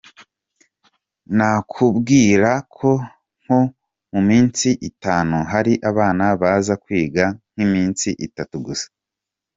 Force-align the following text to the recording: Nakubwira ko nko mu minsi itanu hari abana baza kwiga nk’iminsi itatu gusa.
Nakubwira 1.37 2.51
ko 2.77 2.89
nko 3.41 3.59
mu 4.11 4.19
minsi 4.29 4.69
itanu 4.89 5.37
hari 5.51 5.73
abana 5.89 6.25
baza 6.41 6.73
kwiga 6.83 7.25
nk’iminsi 7.53 8.09
itatu 8.27 8.55
gusa. 8.67 8.87